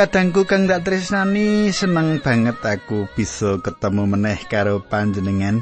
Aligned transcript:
Kadangku 0.00 0.48
kang 0.48 0.64
dak 0.64 0.88
tresnani 0.88 1.68
seneng 1.76 2.24
banget 2.24 2.56
aku 2.64 3.04
bisa 3.12 3.60
ketemu 3.60 4.08
meneh 4.08 4.40
karo 4.48 4.80
panjenengan. 4.80 5.60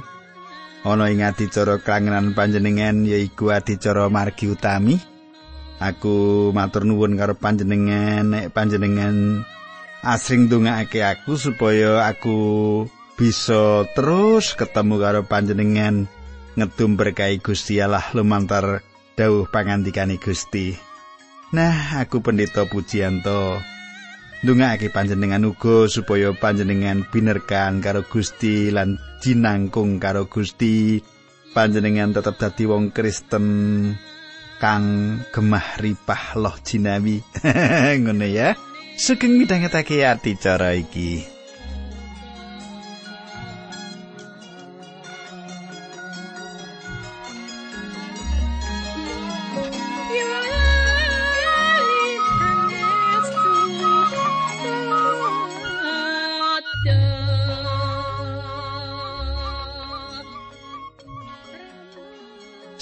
Ana 0.86 1.10
ing 1.10 1.26
adicara 1.26 1.82
kangenan 1.82 2.38
panjenengan 2.38 3.02
yaiku 3.02 3.50
adicara 3.50 4.06
margi 4.06 4.46
utami. 4.46 4.94
Aku 5.82 6.54
matur 6.54 6.86
nuwun 6.86 7.18
karo 7.18 7.34
panjenengan 7.34 8.30
nek 8.30 8.54
panjenengan 8.54 9.42
asring 10.06 10.46
ndongaake 10.46 11.02
aku 11.02 11.34
supaya 11.34 12.06
aku 12.06 12.38
bisa 13.18 13.90
terus 13.98 14.54
ketemu 14.54 15.02
karo 15.02 15.20
panjenengan 15.26 16.06
ngedum 16.54 16.94
berkahi 16.94 17.42
Gusti 17.42 17.82
Allah 17.82 18.06
lumantar 18.14 18.86
dawuh 19.18 19.50
pangandikane 19.50 20.14
Gusti. 20.22 20.78
Nah, 21.50 21.98
aku 21.98 22.22
pendeta 22.22 22.70
Pujianto. 22.70 23.77
Ndungake 24.38 24.94
panjenengan 24.94 25.42
uga 25.42 25.90
supaya 25.90 26.30
panjenengan 26.30 27.02
binerkan 27.10 27.82
karo 27.82 28.06
Gusti 28.06 28.70
lan 28.70 29.02
jinangkung 29.18 29.98
karo 29.98 30.30
Gusti. 30.30 31.02
Panjenengan 31.50 32.14
tetap 32.14 32.38
dadi 32.38 32.62
wong 32.70 32.94
Kristen 32.94 33.46
kang 34.62 35.18
gemah 35.34 35.82
ripah 35.82 36.38
loh 36.38 36.54
jinawi. 36.62 37.18
Ngono 38.06 38.26
ya. 38.30 38.54
Sugeng 38.94 39.38
midhangetake 39.42 40.06
ati 40.06 40.38
cara 40.38 40.70
iki. 40.74 41.37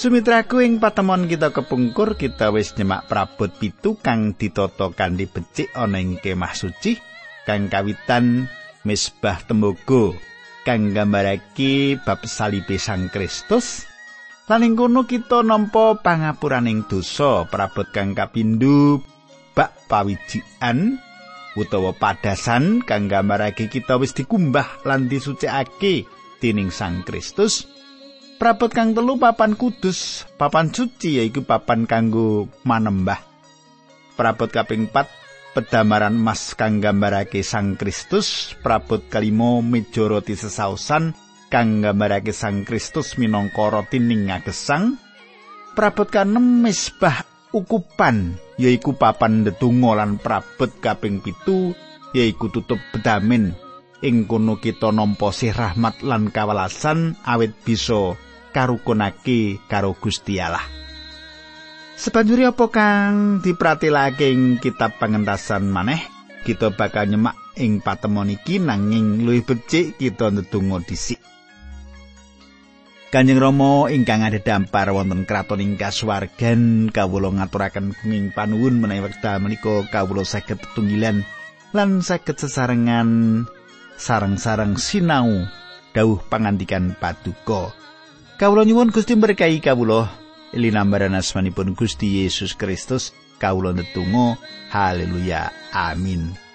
Sumitraku 0.07 0.63
ing 0.63 0.79
patemon 0.79 1.27
kita 1.27 1.51
kepungkur 1.51 2.15
kita 2.15 2.55
wis 2.55 2.79
nyemak 2.79 3.11
prabot 3.11 3.51
pitu 3.51 3.99
kang 3.99 4.39
ditata 4.39 4.95
kanthi 4.95 5.27
becik 5.27 5.75
ana 5.75 5.99
ing 5.99 6.23
kemah 6.23 6.55
suci 6.55 6.95
kang 7.43 7.67
kawitan 7.67 8.47
misbah 8.87 9.43
tembogo 9.43 10.15
kang 10.63 10.95
gambarake 10.95 11.99
bab 12.07 12.23
salibe 12.23 12.79
Sang 12.79 13.11
Kristus. 13.11 13.83
Lan 14.47 14.63
ing 14.63 14.79
kono 14.79 15.11
kita 15.11 15.43
nampa 15.43 15.99
pangapuraning 15.99 16.87
dosa 16.87 17.43
prabot 17.51 17.91
kang 17.91 18.15
kapindho 18.15 19.03
bab 19.59 19.75
pawijian 19.91 21.03
utawa 21.59 21.91
padasan 21.99 22.79
kang 22.87 23.11
gambarake 23.11 23.67
kita 23.67 23.99
wis 23.99 24.15
dikumbah 24.15 24.87
lan 24.87 25.11
disucikake 25.11 26.07
dening 26.39 26.71
Sang 26.71 27.03
Kristus 27.03 27.75
Prabot 28.37 28.69
kang 28.69 28.93
telu 28.93 29.17
papan 29.17 29.57
kudus, 29.57 30.29
papan 30.37 30.69
suci 30.69 31.17
yaiku 31.17 31.41
papan 31.49 31.89
kanggo 31.89 32.53
manembah. 32.69 33.17
Prabot 34.13 34.53
kaping 34.53 34.93
4 34.93 35.57
pedamaran 35.57 36.21
emas 36.21 36.53
kang 36.53 36.85
gambarake 36.85 37.41
Sang 37.41 37.81
Kristus, 37.81 38.53
prabot 38.61 39.09
kalimo 39.09 39.65
meja 39.65 40.05
roti 40.05 40.37
sesausan 40.37 41.17
kang 41.49 41.81
gambarake 41.81 42.37
Sang 42.37 42.69
Kristus 42.69 43.17
minangka 43.17 43.73
roti 43.73 44.05
ning 44.05 44.29
ngagesang. 44.29 45.01
Prabot 45.73 46.13
kanem 46.13 46.61
misbah 46.61 47.25
ukupan 47.57 48.37
yaiku 48.61 49.01
papan 49.01 49.49
ndedonga 49.49 50.05
lan 50.05 50.21
prabot 50.21 50.77
kaping 50.85 51.25
pitu 51.25 51.73
yaiku 52.13 52.53
tutup 52.53 52.85
bedamin 52.93 53.57
ing 54.05 54.29
kono 54.29 54.61
kita 54.61 54.93
nampa 54.93 55.33
sih 55.33 55.57
rahmat 55.57 56.05
lan 56.05 56.29
kawelasan 56.29 57.17
awit 57.25 57.57
bisa 57.65 58.13
karukunake 58.57 59.61
karo 59.69 59.93
Gusti 59.93 60.41
Allah. 60.41 60.65
Sebanjuri 62.01 62.49
apa 62.49 62.73
kang 62.73 63.45
dipratilake 63.45 64.33
ing 64.33 64.57
kitab 64.57 64.97
pengentasan 64.97 65.69
maneh, 65.69 66.01
kita 66.49 66.73
bakal 66.73 67.05
nyemak 67.05 67.37
ing 67.61 67.85
patemon 67.85 68.33
iki 68.33 68.57
nanging 68.57 69.29
luwih 69.29 69.45
becik 69.45 70.01
kita 70.01 70.33
ndedonga 70.33 70.81
dhisik. 70.89 71.21
Kanjeng 73.13 73.41
Rama 73.41 73.89
ingkang 73.89 74.25
ada 74.25 74.37
dampar 74.37 74.93
wonten 74.93 75.25
kraton 75.25 75.63
ing 75.65 75.81
kasuwargan 75.81 76.93
kawula 76.93 77.33
ngaturaken 77.33 77.97
kuning 77.97 78.29
panuwun 78.33 78.77
menawi 78.77 79.09
wekdal 79.09 79.41
menika 79.41 79.89
kawula 79.89 80.27
saged 80.27 80.59
tetunggilan 80.61 81.25
lan 81.73 82.05
saged 82.05 82.37
sesarengan 82.37 83.45
sareng-sareng 83.97 84.77
sinau 84.77 85.49
dawuh 85.97 86.21
pangandikan 86.29 86.93
paduka. 86.99 87.86
Kawula 88.37 88.69
nyuwun 88.69 88.93
Gusti 88.93 89.17
berkahi 89.17 89.65
kawula. 89.65 90.13
Linambaran 90.53 91.17
asmanipun 91.17 91.73
Gusti 91.73 92.21
Yesus 92.21 92.53
Kristus, 92.53 93.17
kawula 93.41 93.73
netunggal. 93.73 94.37
Haleluya. 94.69 95.49
Amin. 95.73 96.46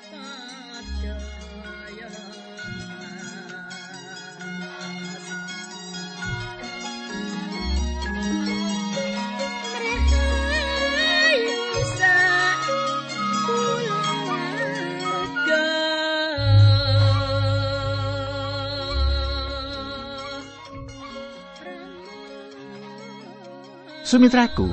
Sumitraku, 24.12 24.68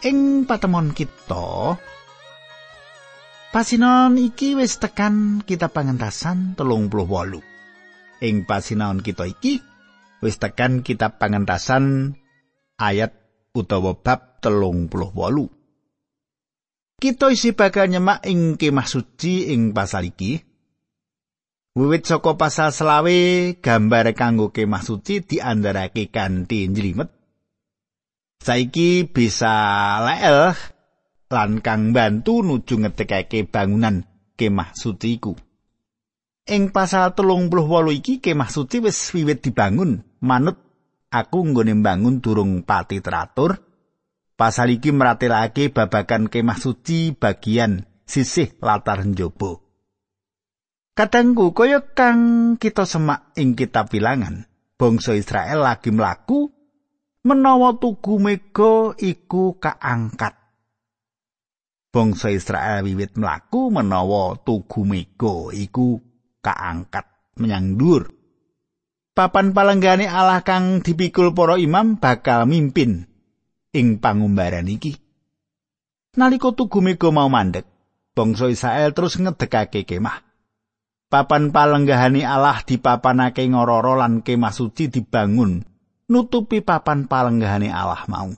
ing 0.00 0.48
patemon 0.48 0.96
kita 0.96 1.76
pasinon 3.52 4.16
iki 4.16 4.56
wis 4.56 4.80
tekan 4.80 5.44
kita 5.44 5.68
pangentasan 5.68 6.56
telung 6.56 6.88
puluh 6.88 7.04
wolu. 7.04 7.44
Ing 8.24 8.48
pasinon 8.48 9.04
kita 9.04 9.28
iki 9.28 9.60
wis 10.24 10.40
tekan 10.40 10.80
kita 10.80 11.20
pangentasan 11.20 12.16
ayat 12.80 13.12
utawa 13.52 13.92
bab 13.92 14.40
telung 14.40 14.88
puluh 14.88 15.12
wolu. 15.12 15.52
Kita 16.96 17.28
isi 17.28 17.52
bakal 17.52 17.92
nyemak 17.92 18.24
ing 18.24 18.56
kemah 18.56 18.88
suci 18.88 19.52
ing 19.52 19.76
pasal 19.76 20.08
iki. 20.08 20.40
Wiwit 21.76 22.08
saka 22.08 22.40
pasal 22.40 22.72
selawe 22.72 23.20
gambar 23.60 24.16
kanggo 24.16 24.48
kemah 24.48 24.80
suci 24.80 25.20
diandharake 25.28 26.08
kanthi 26.08 26.72
njlimet 26.72 27.20
saiki 28.42 29.06
bisa 29.06 29.54
leel 30.02 30.50
lan 31.30 31.62
kang 31.62 31.94
bantu 31.94 32.42
nuju 32.42 32.82
ngetekake 32.82 33.46
bangunan 33.46 34.02
kemah 34.34 34.74
suci 34.74 35.16
iku. 35.16 35.32
Ing 36.50 36.74
pasal 36.74 37.14
telung 37.14 37.46
puluh 37.46 37.70
wolu 37.70 37.94
iki 37.94 38.18
kemah 38.18 38.50
suci 38.50 38.82
wis 38.82 38.98
wiwit 39.14 39.46
dibangun 39.46 40.02
manut 40.18 40.58
aku 41.14 41.38
nggone 41.46 41.78
bangun 41.78 42.18
durung 42.18 42.66
pati 42.66 42.98
teratur. 42.98 43.62
Pasal 44.34 44.74
iki 44.74 44.90
meratelake 44.90 45.70
babagan 45.70 46.26
kemah 46.26 46.58
suci 46.58 47.14
bagian 47.14 47.86
sisih 48.02 48.58
latar 48.58 49.06
njaba. 49.06 49.62
Kadangku 50.92 51.54
kaya 51.54 51.80
kang 51.94 52.20
kita 52.60 52.84
semak 52.84 53.32
ing 53.38 53.56
kitab 53.56 53.88
bilangan, 53.88 54.44
bangsa 54.76 55.16
Israel 55.16 55.64
lagi 55.64 55.88
mlaku 55.88 56.52
menawa 57.22 57.78
tugu 57.78 58.18
mega 58.18 58.94
iku 58.98 59.56
kaangkat. 59.62 60.34
Bangsa 61.92 62.34
Israel 62.34 62.82
wiwit 62.82 63.14
mlaku 63.14 63.70
menawa 63.70 64.34
tugu 64.42 64.82
mega 64.82 65.54
iku 65.54 66.02
kaangkat 66.42 67.06
menyang 67.38 67.78
dhuwur. 67.78 68.10
Papan 69.12 69.52
palenggane 69.52 70.08
Allah 70.08 70.40
kang 70.40 70.80
dipikul 70.80 71.36
para 71.36 71.60
imam 71.60 72.00
bakal 72.00 72.48
mimpin 72.48 73.06
ing 73.76 74.00
pangumbaran 74.00 74.66
iki. 74.66 74.96
Nalika 76.16 76.52
tugu 76.52 76.80
mega 76.80 77.08
mau 77.12 77.28
mandek, 77.28 77.68
bangsa 78.16 78.48
Israel 78.48 78.96
terus 78.96 79.20
ngedekake 79.20 79.84
kemah. 79.84 80.24
Papan 81.12 81.52
palenggahane 81.52 82.24
Allah 82.24 82.64
dipapanake 82.64 83.44
ngororo 83.52 84.00
lan 84.00 84.24
kemah 84.24 84.48
suci 84.48 84.88
dibangun 84.88 85.71
nutupi 86.12 86.60
papan 86.60 87.08
palenggahane 87.08 87.72
Allah 87.72 88.04
mau. 88.12 88.28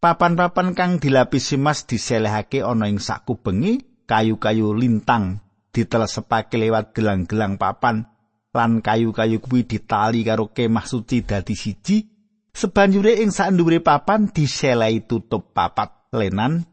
Papan-papan 0.00 0.72
kang 0.72 0.96
dilapisi 0.96 1.60
emas 1.60 1.84
diselehake 1.84 2.64
ana 2.64 2.88
ing 2.88 2.96
sakubengi 2.96 4.04
kayu-kayu 4.08 4.72
lintang 4.72 5.44
ditelesepake 5.76 6.56
lewat 6.56 6.96
gelang-gelang 6.96 7.60
papan 7.60 8.08
lan 8.56 8.80
kayu-kayu 8.80 9.38
kuwi 9.44 9.68
ditali 9.68 10.24
karo 10.24 10.50
kemah 10.50 10.88
suci 10.88 11.22
dadi 11.22 11.52
siji 11.52 12.02
sebanjure 12.50 13.20
ing 13.20 13.30
sandhuwure 13.30 13.84
papan 13.84 14.32
diselehi 14.32 15.04
tutup 15.06 15.52
papat 15.54 16.10
lenan 16.16 16.66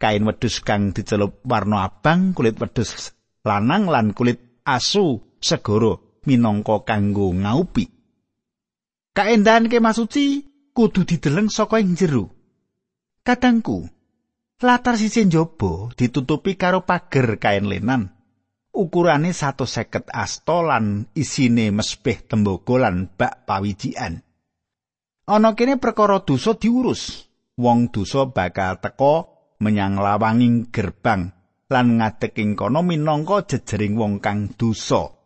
kain 0.00 0.24
wedhus 0.26 0.64
kang 0.64 0.90
dicelup 0.96 1.44
warna 1.46 1.86
abang 1.86 2.32
kulit 2.32 2.56
wedhus 2.58 3.14
lanang 3.46 3.86
lan 3.92 4.16
kulit 4.16 4.64
asu 4.66 5.36
segoro 5.38 6.18
minangka 6.26 6.82
kanggo 6.88 7.30
ngaupi 7.30 7.99
kaendahan 9.16 9.70
kemah 9.70 9.94
suci 9.94 10.46
kudu 10.74 11.06
dideleng 11.06 11.50
saka 11.50 11.78
ing 11.82 11.94
jero. 11.98 12.30
Kadangku 13.20 13.86
latar 14.60 14.96
sisi 14.96 15.26
njaba 15.28 15.92
ditutupi 15.94 16.56
karo 16.56 16.84
pager 16.88 17.38
kain 17.42 17.68
lenan. 17.68 18.12
Ukurane 18.70 19.34
150 19.34 20.14
asto 20.14 20.62
lan 20.62 21.10
isine 21.12 21.74
mespeh 21.74 22.22
tembaga 22.30 22.86
lan 22.86 23.10
bak 23.18 23.42
pawijian 23.42 24.22
ana 25.30 25.54
kene 25.54 25.78
perkara 25.78 26.26
dosa 26.26 26.58
diurus. 26.58 27.30
Wong 27.60 27.94
dosa 27.94 28.26
bakal 28.26 28.82
teka 28.82 29.30
menyang 29.62 30.00
lawanging 30.02 30.74
gerbang 30.74 31.30
lan 31.70 31.86
ngadeg 32.02 32.34
ing 32.40 32.58
kono 32.58 32.82
minangka 32.82 33.46
jejering 33.46 33.94
wong 33.94 34.18
kang 34.18 34.50
dosa. 34.58 35.19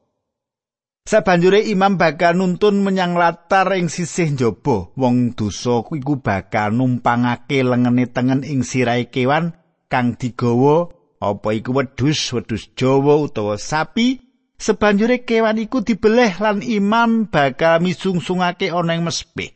Sabanjure 1.05 1.61
imam 1.69 2.01
bakal 2.01 2.33
nuntun 2.33 2.81
menyang 2.81 3.13
latar 3.21 3.77
ing 3.77 3.93
sisih 3.93 4.33
njaba. 4.33 4.89
Wong 4.97 5.37
dosa 5.37 5.85
iku 5.85 6.17
bakal 6.17 6.73
numpangake 6.73 7.61
lengene 7.61 8.09
tengen 8.09 8.41
ing 8.41 8.65
sirai 8.65 9.13
kewan 9.13 9.53
kang 9.93 10.17
digawa 10.17 10.89
apa 11.21 11.49
iku 11.53 11.77
wedhus, 11.77 12.33
wedhus 12.33 12.73
Jawa 12.73 13.21
utawa 13.21 13.61
sapi. 13.61 14.17
Sabanjure 14.57 15.29
kewan 15.29 15.61
iku 15.61 15.85
dibeleh 15.85 16.41
lan 16.41 16.65
imam 16.65 17.29
bakal 17.29 17.85
misungsungake 17.85 18.73
ana 18.73 18.97
ing 18.97 19.05
mespeh. 19.05 19.53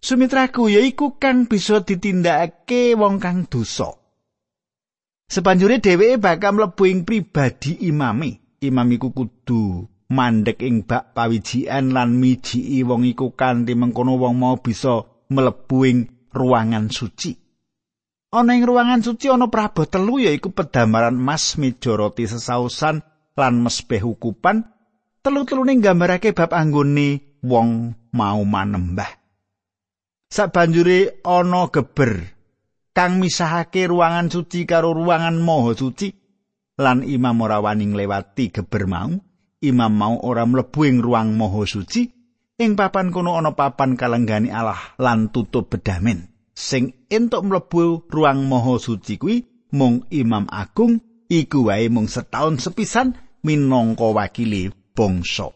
Sumitraku 0.00 0.72
yaiku 0.72 1.20
kang 1.20 1.44
bisa 1.44 1.84
ditindakake 1.84 2.96
wong 2.96 3.20
kang 3.20 3.44
dosa. 3.44 3.92
Sepanjure 5.28 5.84
dheweke 5.84 6.16
bakal 6.16 6.56
mlebu 6.56 6.82
ing 6.88 7.04
pribadi 7.04 7.76
imami. 7.92 8.40
Imam 8.64 8.88
iku 8.88 9.12
kudu 9.12 9.84
mandek 10.08 10.64
ing 10.64 10.88
bak 10.88 11.12
pawijian 11.12 11.92
lan 11.92 12.16
mijiki 12.16 12.80
wong 12.84 13.04
iku 13.04 13.36
kanthi 13.36 13.76
mengkono 13.76 14.16
wong 14.16 14.34
mau 14.40 14.56
bisa 14.60 15.04
mlebu 15.28 15.78
ing 15.84 15.98
ruangan 16.32 16.88
suci. 16.88 17.36
Ana 18.32 18.56
ing 18.56 18.64
ruangan 18.68 19.00
suci 19.00 19.32
ana 19.32 19.48
prabot 19.48 19.88
telu 19.88 20.20
yaiku 20.20 20.52
pedamaran 20.52 21.16
emas, 21.16 21.56
meja 21.56 21.96
roti 21.96 22.28
sesausan 22.28 23.00
lan 23.36 23.54
mesbeh 23.64 24.04
ukupan. 24.04 24.64
Telu-telune 25.24 25.76
nggambarake 25.76 26.36
bab 26.36 26.52
anggone 26.52 27.40
wong 27.44 27.92
mau 28.12 28.40
manembah. 28.44 29.18
sabanjure 30.28 31.24
ana 31.24 31.72
geber 31.72 32.36
kang 32.92 33.16
misahake 33.16 33.88
ruangan 33.88 34.28
suci 34.28 34.68
karo 34.68 34.92
ruangan 34.92 35.40
maha 35.40 35.72
suci 35.72 36.12
lan 36.76 37.00
imam 37.00 37.40
ora 37.40 37.64
wani 37.64 37.88
nglewati 37.88 38.52
geber 38.52 38.84
mau 38.84 39.16
imam 39.64 39.92
mau 39.92 40.16
ora 40.22 40.44
mlebu 40.46 40.80
ing 40.86 40.98
ruang 41.02 41.34
maha 41.34 41.62
suci 41.66 42.08
ing 42.58 42.74
papan 42.74 43.14
kono 43.14 43.38
ana 43.38 43.54
papan 43.54 43.94
kalenggani 43.94 44.50
Allah 44.50 44.96
lan 44.98 45.30
tutup 45.30 45.70
bedamen 45.70 46.30
sing 46.54 47.06
entuk 47.10 47.46
mlebu 47.46 48.06
ruang 48.10 48.46
maha 48.50 48.78
suci 48.82 49.14
kuwi 49.18 49.36
mung 49.74 50.06
imam 50.10 50.48
agung 50.50 50.98
iku 51.30 51.68
wae 51.70 51.86
mung 51.92 52.08
setahun 52.10 52.58
sepisan 52.58 53.14
minangka 53.44 54.08
wakili 54.10 54.70
bangsa 54.96 55.54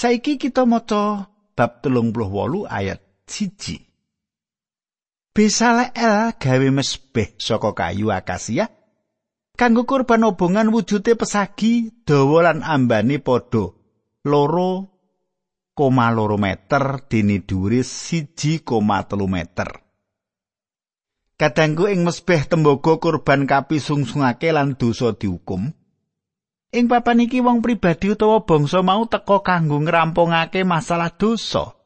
saiki 0.00 0.40
kita 0.40 0.64
maca 0.64 1.28
bab 1.60 1.84
38 1.84 2.64
ayat 2.72 3.00
siji. 3.28 3.84
Bisaleel 5.36 6.34
gawe 6.40 6.68
mesbeh 6.72 7.36
saka 7.36 7.70
kayu 7.76 8.08
akasia 8.08 8.72
kanggo 9.60 9.84
kurban 9.84 10.24
obongan 10.24 10.72
wujude 10.72 11.20
pesagi 11.20 11.92
dawa 12.08 12.48
lan 12.48 12.64
ambane 12.64 13.20
padha 13.20 13.68
loro 14.24 14.88
koma 15.76 16.08
loro 16.08 16.40
meter 16.40 17.04
dene 17.04 17.44
dhuwure 17.44 17.84
siji 17.84 18.64
koma 18.64 19.04
telu 19.04 19.28
meter. 19.28 19.68
Kadangku 21.36 21.92
ing 21.92 22.08
mesbeh 22.08 22.48
tembaga 22.48 22.96
kurban 22.96 23.44
kapi 23.44 23.76
sungsungake 23.76 24.48
lan 24.48 24.80
dosa 24.80 25.12
dihukum. 25.12 25.68
Ing 26.72 26.84
papan 26.88 27.24
iki 27.24 27.44
wong 27.44 27.60
pribadi 27.60 28.16
utawa 28.16 28.44
bangsa 28.48 28.80
mau 28.80 29.04
teka 29.12 29.44
kanggo 29.44 29.76
ngrampungake 29.80 30.64
masalah 30.64 31.12
dosa. 31.12 31.76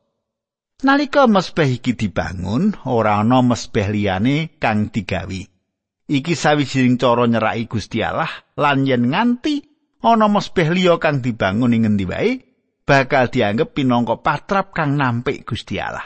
Nalika 0.87 1.27
mesbeh 1.27 1.79
iki 1.79 1.95
dibangun, 1.95 2.75
ora 2.87 3.19
ana 3.23 3.43
mesbeh 3.43 3.91
liyane 3.91 4.59
kang 4.63 4.91
digawi. 4.91 5.54
Iki 6.05 6.37
sawijining 6.37 7.01
cara 7.01 7.25
nyeraki 7.25 7.65
Gusti 7.65 8.05
Allah 8.05 8.29
lan 8.61 8.85
yen 8.85 9.09
nganti 9.09 9.65
ana 10.05 10.29
mesbeh 10.29 10.69
liya 10.69 11.01
kang 11.01 11.25
dibangun 11.25 11.73
ing 11.73 11.89
ngendi 11.89 12.05
wae, 12.05 12.31
bakal 12.85 13.33
dianggep 13.33 13.73
pinangka 13.73 14.21
patrap 14.21 14.77
kang 14.77 15.01
nampik 15.01 15.49
Gusti 15.49 15.81
Allah. 15.81 16.05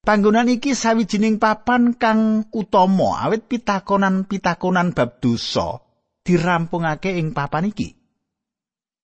Panggonan 0.00 0.48
iki 0.48 0.72
sawijining 0.72 1.36
papan 1.36 1.92
kang 1.92 2.48
utama 2.56 3.20
awit 3.20 3.52
pitakonan-pitakonan 3.52 4.96
bab 4.96 5.20
dosa 5.20 5.84
dirampungake 6.24 7.20
ing 7.20 7.36
papan 7.36 7.68
iki. 7.68 8.00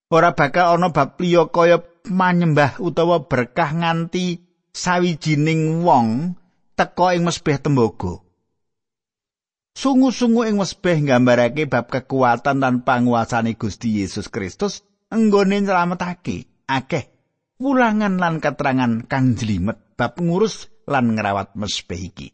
Ora 0.09 0.33
bakal 0.33 0.81
ana 0.81 0.89
bab 0.89 1.21
liya 1.21 1.53
kaya 1.53 1.85
manyembah 2.09 2.81
utawa 2.81 3.29
berkah 3.29 3.77
nganti 3.77 4.41
sawijining 4.73 5.85
wong 5.85 6.33
teka 6.81 7.13
ing 7.13 7.29
mesbeh 7.29 7.61
tembaga. 7.61 8.26
Sungu-sungu 9.77 10.49
ing 10.49 10.57
mesbeh 10.57 11.05
nggambarake 11.05 11.69
bab 11.69 11.93
kekuatan 11.93 12.65
lan 12.65 12.81
panguasane 12.81 13.61
Gusti 13.61 14.01
Yesus 14.01 14.33
Kristus 14.33 14.81
enggone 15.13 15.61
nyelametake 15.61 16.49
akeh 16.65 17.13
wulangan 17.61 18.17
lan 18.17 18.41
keterangan 18.41 19.05
kang 19.05 19.37
jlimet 19.37 19.77
bab 20.01 20.17
ngurus 20.17 20.73
lan 20.89 21.13
ngrawat 21.13 21.61
mesbeh 21.61 22.01
iki. 22.09 22.33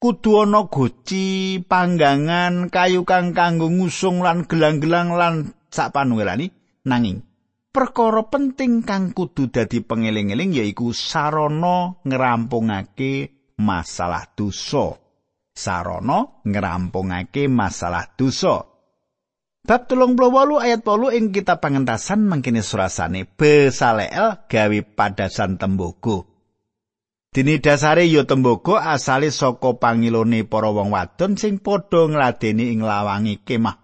Kudu 0.00 0.48
ana 0.48 0.72
goci, 0.72 1.60
panggangan, 1.60 2.72
kayu 2.72 3.04
kang 3.04 3.36
kanggo 3.36 3.68
ngusung 3.68 4.24
lan 4.24 4.48
gelang-gelang 4.48 5.12
lan 5.12 5.52
sak 5.68 5.92
panuwelani 5.92 6.48
nanging 6.88 7.28
perkara 7.76 8.24
penting 8.32 8.80
kang 8.88 9.12
kudu 9.12 9.52
dadi 9.52 9.84
pengeling-eling 9.84 10.56
yaiku 10.56 10.96
sarana 10.96 12.00
ngrampungake 12.08 13.36
masalah 13.60 14.32
dosa. 14.32 15.01
Sarana 15.52 16.42
ngrampungake 16.48 17.46
masalah 17.46 18.16
dosa. 18.16 18.64
Bab 19.62 19.86
38 19.86 20.18
ayat 20.58 20.82
8 20.82 21.14
ing 21.14 21.30
kitab 21.30 21.62
pangentasan 21.62 22.26
mangkene 22.26 22.66
surasane 22.66 23.30
Besaleel 23.30 24.42
gawe 24.50 24.78
padasan 24.98 25.54
tembogo. 25.54 26.26
Dini 27.30 27.62
dasare 27.62 28.10
ya 28.10 28.26
tembogo 28.26 28.74
asale 28.74 29.30
saka 29.30 29.78
pangilone 29.78 30.42
para 30.44 30.68
wong 30.68 30.90
wadon 30.90 31.38
sing 31.38 31.62
padha 31.62 32.10
ngladeni 32.10 32.74
ing 32.74 32.82
lawangi 32.82 33.40
kemah 33.46 33.78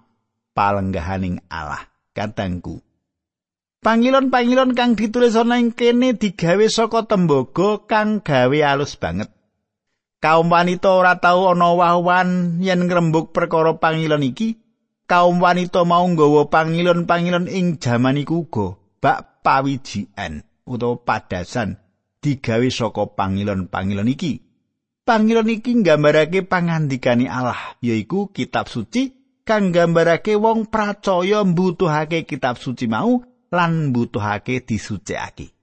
palenggahaning 0.52 1.46
Allah. 1.46 1.86
Katangku. 2.10 2.82
Pangilon-pangilon 3.78 4.74
kang 4.74 4.98
ditulis 4.98 5.38
ana 5.38 5.62
ing 5.62 5.70
kene 5.70 6.18
digawe 6.18 6.66
saka 6.66 7.06
tembaga 7.06 7.86
kang 7.86 8.18
gawe 8.26 8.58
alus 8.66 8.98
banget. 8.98 9.30
Kaum 10.18 10.50
wanita 10.50 10.98
ora 10.98 11.14
tau 11.22 11.54
ana 11.54 11.78
wawan 11.78 12.58
yen 12.58 12.90
ngrembug 12.90 13.30
perkara 13.30 13.78
pangilon 13.78 14.26
iki. 14.26 14.58
Kaum 15.06 15.38
wanita 15.38 15.86
mau 15.86 16.04
nggawa 16.04 16.50
pangilon-pangilon 16.50 17.48
ing 17.48 17.78
jaman 17.80 18.18
iku 18.20 18.44
uga 18.44 18.76
bak 19.00 19.40
pawijian 19.40 20.44
utawa 20.68 21.00
padasan 21.00 21.80
digawe 22.20 22.68
saka 22.68 23.08
pangilon-pangilon 23.14 24.10
iki. 24.10 24.42
Pangilon 25.06 25.48
iki 25.48 25.80
nggambarake 25.80 26.44
pangandikane 26.44 27.24
Allah 27.30 27.78
yaiku 27.80 28.28
kitab 28.34 28.68
suci 28.68 29.14
kang 29.48 29.72
nggambarake 29.72 30.36
wong 30.36 30.68
percaya 30.68 31.40
mbutuhake 31.40 32.28
kitab 32.28 32.60
suci 32.60 32.84
mau 32.84 33.24
lan 33.48 33.94
mbutuhake 33.94 34.60
disucikake. 34.66 35.57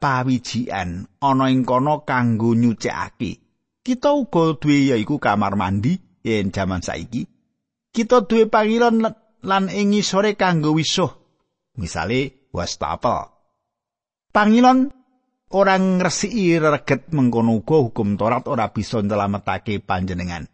Pawijian 0.00 1.04
ana 1.20 1.52
ing 1.52 1.68
kono 1.68 2.08
kanggo 2.08 2.56
nyucikake. 2.56 3.36
Kita 3.84 4.16
uga 4.16 4.56
duwe 4.56 4.96
yaiku 4.96 5.20
kamar 5.20 5.60
mandi 5.60 6.00
yen 6.24 6.48
jaman 6.48 6.80
saiki. 6.80 7.28
Kita 7.92 8.24
duwe 8.24 8.48
pangilon 8.48 9.04
lan 9.44 9.64
ing 9.68 9.92
sore 10.00 10.40
kanggo 10.40 10.72
wisuh. 10.72 11.12
Misale 11.76 12.48
wastafel. 12.56 13.28
Pangilon 14.32 14.88
ora 15.52 15.76
ngresiki 15.76 16.56
reget 16.56 17.12
mengkono 17.12 17.60
uga 17.60 17.76
hukum 17.84 18.16
Torat 18.16 18.48
ora 18.48 18.72
bisa 18.72 19.04
nyelametake 19.04 19.84
panjenengan. 19.84 20.48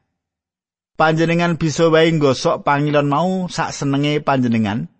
Panjenengan 0.96 1.54
bisa 1.54 1.86
wae 1.92 2.08
nggosok 2.10 2.66
pangilon 2.66 3.06
mau 3.06 3.46
sak 3.46 3.70
senenge 3.70 4.18
panjenengan. 4.26 4.90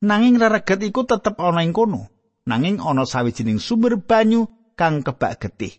Nanging 0.00 0.40
rereget 0.40 0.80
iku 0.88 1.04
tetep 1.04 1.36
ana 1.36 1.60
ing 1.60 1.76
kono. 1.76 2.19
Nanging 2.50 2.82
ana 2.82 3.06
sawijining 3.06 3.62
sumber 3.62 4.02
banyu 4.02 4.50
kang 4.74 5.06
kebak 5.06 5.38
getih. 5.38 5.78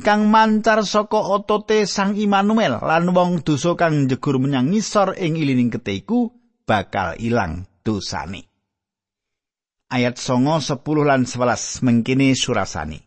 kang 0.00 0.32
mancar 0.32 0.80
saka 0.82 1.20
otote 1.20 1.84
Sang 1.84 2.16
Immanuel 2.16 2.80
lan 2.80 3.12
wong 3.12 3.44
dosa 3.44 3.76
kang 3.76 4.08
jegur 4.08 4.40
menyang 4.40 4.72
ngisor 4.72 5.14
ing 5.14 5.36
ilining 5.36 5.68
ketiku 5.68 6.32
bakal 6.64 7.14
ilang 7.20 7.68
dosane. 7.84 8.48
Ayat 9.90 10.16
songo 10.16 10.58
10 10.62 10.80
lan 11.04 11.26
11 11.26 11.84
mengkini 11.84 12.32
surasani. 12.32 12.98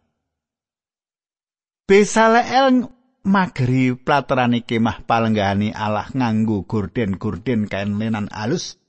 Besaleel 1.88 2.88
mageri 3.24 3.96
platerane 3.96 4.68
kemah 4.68 5.08
palenggahane 5.08 5.72
Allah 5.72 6.12
nganggo 6.12 6.68
gorden-gorden 6.68 7.72
kain 7.72 7.96
lenan 8.00 8.28
alus. 8.32 8.80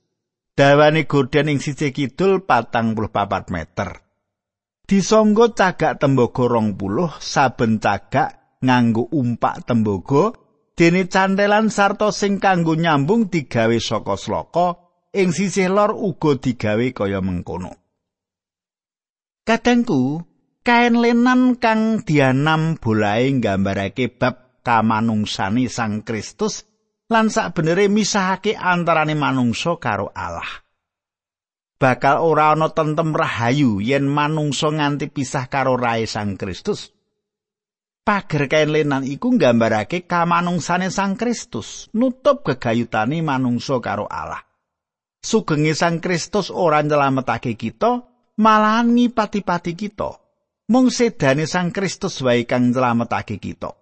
Dawane 0.55 1.03
gorden 1.07 1.51
ing 1.51 1.59
sisih 1.59 1.91
kidul 1.91 2.47
patang 2.47 2.95
puluh 2.95 3.11
papat 3.11 3.51
meter. 3.51 4.04
Disonggo 4.85 5.57
cagak 5.57 5.97
tembogo 5.97 6.45
rong 6.45 6.77
puluh, 6.77 7.09
saben 7.17 7.81
cagak 7.81 8.61
nganggo 8.61 9.09
umpak 9.09 9.65
tembogo, 9.65 10.37
dene 10.77 11.09
cantelan 11.09 11.73
sarto 11.73 12.13
sing 12.13 12.37
kanggo 12.37 12.77
nyambung 12.77 13.33
digawe 13.33 13.77
saka 13.81 14.13
sloka, 14.13 14.67
ing 15.09 15.33
sisih 15.33 15.73
lor 15.73 15.97
uga 15.97 16.37
digawe 16.37 16.85
kaya 16.93 17.17
mengkono. 17.17 17.73
Kadangku, 19.41 20.21
kain 20.61 21.01
lenan 21.01 21.57
kang 21.57 22.05
dianam 22.05 22.77
bolahe 22.77 23.29
nggambarake 23.41 24.13
bab 24.17 24.61
kamanungsane 24.65 25.69
Sang 25.69 26.01
Kristus 26.01 26.65
lan 27.09 27.29
sakbenere 27.29 27.85
misahake 27.85 28.57
antarane 28.57 29.13
manungsa 29.13 29.77
karo 29.77 30.09
Allah. 30.13 30.64
Bakal 31.85 32.17
ora 32.17 32.57
ana 32.57 32.73
tentem 32.73 33.13
rahayu 33.13 33.77
yen 33.77 34.09
manungsa 34.09 34.73
nganti 34.73 35.05
pisah 35.13 35.45
karo 35.53 35.77
rae 35.77 36.09
Sang 36.09 36.33
Kristus. 36.33 36.89
Pager 38.01 38.49
kain 38.49 38.73
lenan 38.73 39.05
iku 39.05 39.29
nggambarake 39.37 40.09
kamanungsane 40.09 40.89
Sang 40.89 41.13
Kristus, 41.13 41.93
nutup 41.93 42.41
gegayutane 42.41 43.21
manungsa 43.21 43.77
karo 43.85 44.09
Allah. 44.09 44.41
Sugenge 45.21 45.77
Sang 45.77 46.01
Kristus 46.01 46.49
ora 46.49 46.81
nyelametake 46.81 47.53
kita, 47.53 48.01
malahan 48.41 48.89
ngipati-pati 48.89 49.77
kita. 49.77 50.17
Mung 50.73 50.89
sedane 50.89 51.45
Sang 51.45 51.69
Kristus 51.69 52.17
wae 52.25 52.49
kang 52.49 52.73
nyelametake 52.73 53.37
kita. 53.37 53.77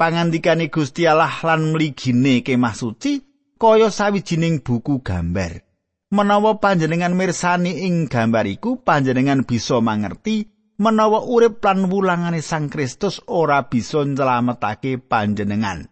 pangandikane 0.00 0.72
Gusti 0.72 1.04
Allah 1.04 1.36
lan 1.44 1.76
mligine 1.76 2.40
kemah 2.40 2.72
suci 2.72 3.20
kaya 3.60 3.92
sawijining 3.92 4.64
buku 4.64 5.04
gambar. 5.04 5.69
Menawa 6.10 6.58
panjenengan 6.58 7.14
mirsani 7.14 7.86
ing 7.86 8.10
gambar 8.10 8.42
iku 8.50 8.82
panjenengan 8.82 9.46
bisa 9.46 9.78
mangerti 9.78 10.42
menawa 10.82 11.22
urip 11.22 11.62
lan 11.62 11.86
wulangane 11.86 12.42
Sang 12.42 12.66
Kristus 12.66 13.22
ora 13.30 13.70
bisa 13.70 14.02
nyelametake 14.02 14.98
panjenengan. 14.98 15.86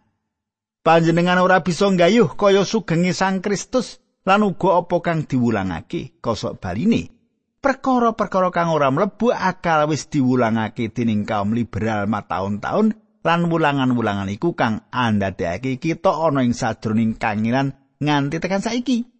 Panjenengan 0.83 1.39
ora 1.39 1.63
bisa 1.63 1.87
nggayuh 1.87 2.35
kaya 2.35 2.67
sugenge 2.67 3.15
Sang 3.15 3.39
Kristus 3.39 4.03
lan 4.27 4.43
uga 4.43 4.83
apa 4.83 4.99
kang 4.99 5.23
diwulangake 5.23 6.19
kosok 6.19 6.59
baline. 6.59 7.15
Perkara-perkara 7.63 8.51
kang 8.51 8.75
ora 8.75 8.91
mlebu 8.91 9.31
akal 9.31 9.87
wis 9.87 10.11
diwulangake 10.11 10.91
dening 10.91 11.23
kaum 11.23 11.55
liberal 11.55 12.11
mataun-taun 12.11 12.91
lan 13.23 13.39
wulangan-wulangan 13.47 14.27
iku 14.35 14.51
kang 14.51 14.83
andadekake 14.91 15.79
kita 15.79 16.11
ana 16.11 16.43
ing 16.43 16.51
sajroning 16.51 17.15
kangilan 17.15 17.71
nganti 18.03 18.43
tekan 18.43 18.59
saiki. 18.59 19.18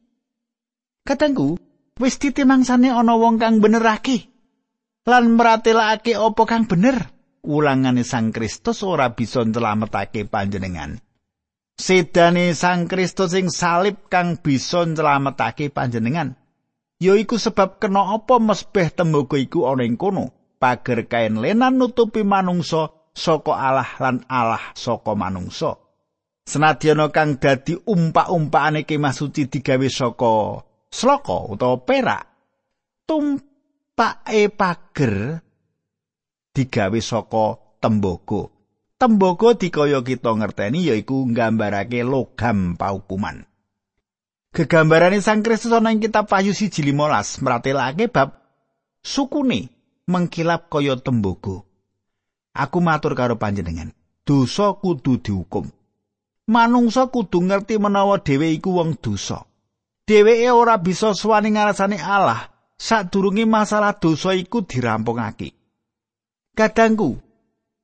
Katengku, 1.09 1.57
wis 1.97 2.21
titimangsane 2.21 2.93
ana 2.93 3.17
wong 3.17 3.41
kang 3.41 3.57
benerake 3.57 4.29
lan 5.09 5.33
meratelake 5.33 6.13
apa 6.13 6.43
kang 6.45 6.69
bener. 6.69 7.09
Wulangane 7.41 8.05
Sang 8.05 8.29
Kristus 8.29 8.85
ora 8.85 9.17
bisa 9.17 9.41
nyelametake 9.41 10.29
panjenengan. 10.29 11.01
Sedane 11.73 12.53
Sang 12.53 12.85
Kristus 12.85 13.33
sing 13.33 13.49
salib 13.49 14.05
kang 14.05 14.37
bisa 14.37 14.85
nyelametake 14.85 15.73
panjenengan. 15.73 16.37
Yaiku 17.01 17.41
sebab 17.41 17.81
kena 17.81 18.13
apa 18.13 18.37
mesbeh 18.37 18.93
tembaga 18.93 19.41
iku 19.41 19.65
ana 19.65 19.81
ing 19.81 19.97
kono. 19.97 20.29
Pager 20.61 21.09
kain 21.09 21.41
lenan 21.41 21.81
nutupi 21.81 22.21
manungsa 22.21 22.93
saka 23.17 23.57
Allah 23.57 23.89
lan 23.97 24.29
Allah 24.29 24.77
saka 24.77 25.17
manungsa. 25.17 25.79
Senadyana 26.45 27.09
kang 27.09 27.41
dadi 27.41 27.81
umpak-umpakane 27.81 28.85
kemah 28.85 29.15
suci 29.15 29.49
digawe 29.49 29.87
saka 29.89 30.68
sloka 30.89 31.45
utawa 31.49 31.77
perak, 31.85 32.25
tumpake 33.05 34.49
pager 34.53 35.41
digawe 36.53 36.99
saka 36.99 37.45
tembaga. 37.79 38.51
Tembaga 38.99 39.55
dikaya 39.55 40.03
kita 40.03 40.35
ngerteni 40.35 40.91
yaiku 40.91 41.23
nggambarake 41.23 42.03
logam 42.03 42.75
paukuman. 42.75 43.47
Gegambarane 44.51 45.23
Sang 45.23 45.39
Kristus 45.39 45.71
ana 45.71 45.95
ing 45.95 46.03
kitab 46.03 46.27
Wahyu 46.27 46.51
1:15 46.51 47.39
meratelake 47.39 48.11
bab 48.11 48.35
sukune 48.99 49.71
mengkilap 50.09 50.67
kaya 50.67 50.99
tembaga. 50.99 51.63
Aku 52.51 52.83
matur 52.83 53.15
karo 53.15 53.39
panjenengan, 53.39 53.95
dosa 54.27 54.75
kudu 54.75 55.21
dihukum. 55.21 55.69
Manungsa 56.49 57.07
kudu 57.07 57.45
ngerti 57.45 57.79
menawa 57.79 58.19
dhewe 58.19 58.51
iku 58.51 58.83
wong 58.83 58.97
dosa. 58.99 59.47
Dheweke 60.09 60.49
ora 60.49 60.81
bisa 60.81 61.13
suwani 61.13 61.53
ngarasane 61.53 62.01
Allah 62.01 62.49
sadurunge 62.81 63.45
masalah 63.45 63.93
dosa 64.01 64.33
iku 64.33 64.65
dirampungake. 64.65 65.53
Kadangku, 66.57 67.21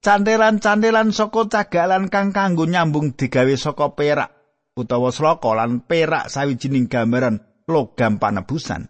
candelan-candelan 0.02 1.14
saka 1.14 1.46
cagalan 1.46 2.10
kang 2.10 2.34
kanggo 2.34 2.66
nyambung 2.66 3.14
digawe 3.14 3.54
saka 3.54 3.94
perak 3.94 4.34
utawa 4.74 5.14
sloka 5.14 5.54
lan 5.54 5.86
perak 5.86 6.34
sawijining 6.34 6.90
gambaran 6.90 7.46
logam 7.70 8.18
panebusan. 8.18 8.90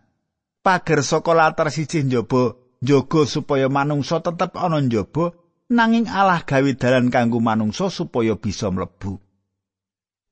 Pager 0.64 1.04
saka 1.04 1.36
latar 1.36 1.76
siji 1.76 2.08
njaba 2.08 2.56
njaga 2.80 3.28
supaya 3.28 3.68
manungsa 3.68 4.24
tetep 4.24 4.56
ana 4.56 4.80
njaba 4.80 5.36
nanging 5.76 6.08
Allah 6.08 6.40
gawe 6.40 6.72
dalan 6.80 7.12
kanggo 7.12 7.44
manungsa 7.44 7.92
supaya 7.92 8.40
bisa 8.40 8.72
mlebu. 8.72 9.20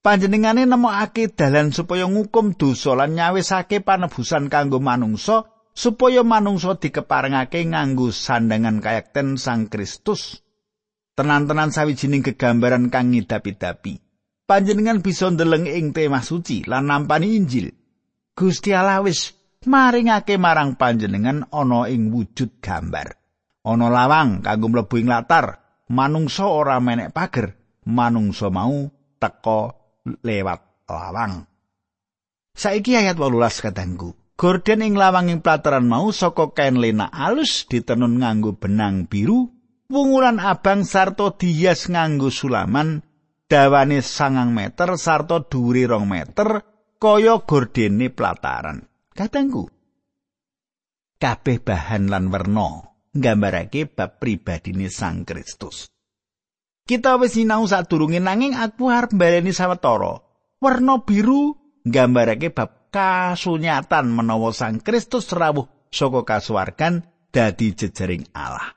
Panjenengane 0.04 0.68
nemokake 0.68 1.32
dalan 1.32 1.72
supaya 1.72 2.04
ngukum 2.12 2.60
dosa 2.60 2.92
lan 2.92 3.16
nyawisake 3.16 3.80
panebusan 3.80 4.52
kanggo 4.52 4.84
manungsa 4.84 5.48
supaya 5.72 6.28
manungsa 6.28 6.76
dikeparengake 6.76 7.64
nganggo 7.72 8.12
sandangan 8.12 8.84
kayekten 8.84 9.40
Sang 9.40 9.72
Kristus. 9.72 10.44
Tenan-tenan 11.16 11.72
sawijining 11.72 12.20
gegambaran 12.20 12.92
kang 12.92 13.16
ngidapi-dapi. 13.16 14.04
Panjenengan 14.44 15.00
bisa 15.00 15.32
ndeleng 15.32 15.72
ing 15.72 15.96
tema 15.96 16.20
suci 16.20 16.68
lan 16.68 16.92
nampani 16.92 17.40
Injil. 17.40 17.72
Gusti 18.36 18.76
Allah 18.76 19.00
wis 19.08 19.32
maringake 19.64 20.36
marang 20.36 20.76
panjenengan 20.76 21.48
ana 21.48 21.88
ing 21.88 22.12
wujud 22.12 22.60
gambar. 22.60 23.24
ana 23.64 23.88
lawang 23.88 24.44
kanggo 24.44 24.68
mlebu 24.68 25.00
ing 25.00 25.08
latar 25.08 25.64
manungsa 25.88 26.44
ora 26.52 26.84
menek 26.84 27.16
pager 27.16 27.56
manungsa 27.88 28.52
mau 28.52 28.92
teka 29.16 29.83
lewat 30.04 30.88
lawang 30.88 31.48
saiki 32.54 33.00
ayat 33.00 33.16
18 33.16 33.64
katanggu 33.64 34.12
gorden 34.36 34.84
ing 34.84 35.00
lawang 35.00 35.32
ing 35.32 35.40
plataran 35.40 35.88
mau 35.88 36.12
saka 36.12 36.52
kain 36.52 36.80
lena 36.80 37.08
alus 37.08 37.66
ditenun 37.70 38.20
nganggo 38.20 38.60
benang 38.60 39.08
biru 39.08 39.48
wungulan 39.88 40.42
abang 40.42 40.84
sarta 40.84 41.32
dihias 41.34 41.88
nganggo 41.88 42.28
sulaman 42.28 43.04
dawane 43.48 44.04
sangang 44.04 44.52
meter 44.52 45.00
sarta 45.00 45.44
dhuwure 45.46 45.88
rong 45.88 46.10
meter 46.10 46.66
kaya 47.00 47.40
gordene 47.46 48.12
plataran 48.12 48.84
katanggu 49.14 49.70
kabeh 51.22 51.64
bahan 51.64 52.12
lan 52.12 52.28
werna 52.28 52.94
nggambarake 53.14 53.86
bab 53.86 54.18
pribadine 54.18 54.90
Sang 54.90 55.22
Kristus. 55.22 55.93
Kita 56.84 57.16
wis 57.16 57.40
sinau 57.40 57.64
sadurunge 57.64 58.20
nanging 58.20 58.60
aku 58.60 58.92
arep 58.92 59.16
baleni 59.16 59.56
sawetara. 59.56 60.20
Werna 60.60 61.00
biru 61.00 61.56
nggambarake 61.88 62.52
bab 62.52 62.92
kasunyatan 62.92 64.12
menawa 64.12 64.52
Sang 64.52 64.84
Kristus 64.84 65.32
rawuh 65.32 65.88
saka 65.88 66.28
kasuwargan 66.28 67.08
dadi 67.32 67.72
jejaring 67.72 68.28
Allah. 68.36 68.76